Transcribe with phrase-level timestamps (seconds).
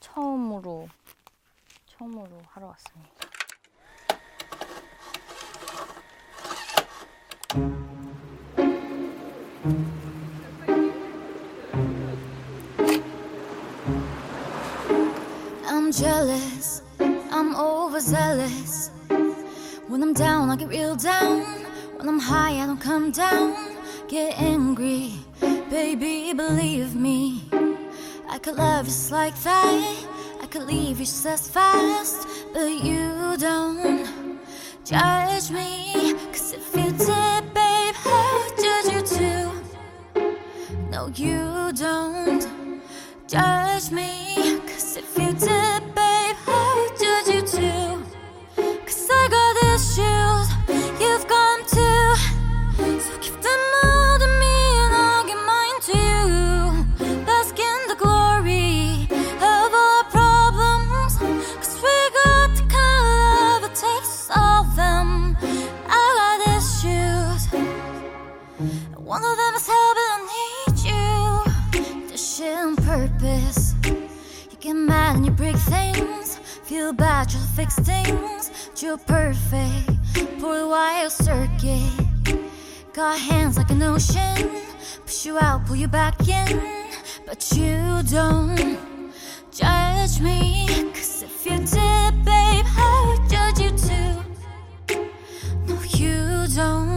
[0.00, 0.88] 처음으로
[1.86, 3.14] 처음으로 하러 왔습니다.
[15.66, 18.90] I'm jealous, I'm overzealous.
[19.88, 21.42] When I'm down, I get real down.
[21.98, 23.54] When I'm high, I don't come down.
[24.08, 25.12] Get angry,
[25.70, 27.42] baby, believe me.
[28.31, 30.05] I could love just like that.
[30.41, 34.39] I could leave you just as fast, but you don't
[34.85, 36.13] judge me.
[36.31, 39.51] Cause if you did, babe, I'd judge you too.
[40.91, 42.45] No, you don't
[43.27, 44.59] judge me.
[44.67, 45.68] Cause if you did,
[69.09, 72.15] One of them is but I need you.
[72.15, 73.73] Shit on purpose.
[73.83, 76.37] You get mad and you break things.
[76.65, 78.51] Feel bad, to fix things.
[78.77, 79.89] You're perfect.
[80.39, 81.89] Pour the wild circuit.
[82.93, 84.47] Got hands like an ocean.
[85.07, 86.61] Push you out, pull you back in.
[87.25, 88.77] But you don't
[89.51, 90.67] judge me.
[90.93, 94.21] Cause if you did, babe, I would judge you too.
[95.65, 96.88] No, you don't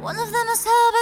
[0.00, 0.92] One of them is hell,